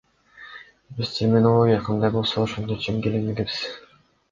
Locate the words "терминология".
1.17-1.83